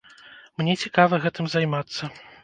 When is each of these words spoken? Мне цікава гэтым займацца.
Мне 0.61 0.73
цікава 0.83 1.19
гэтым 1.25 1.49
займацца. 1.55 2.09